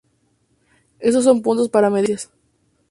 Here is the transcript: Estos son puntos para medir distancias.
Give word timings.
Estos 0.97 1.25
son 1.25 1.43
puntos 1.43 1.69
para 1.69 1.91
medir 1.91 2.07
distancias. 2.09 2.33